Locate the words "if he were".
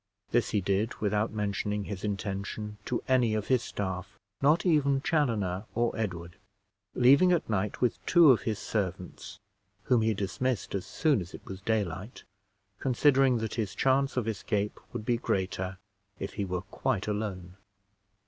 16.17-16.61